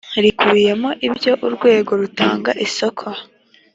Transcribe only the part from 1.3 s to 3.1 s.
urwego rutanga isoko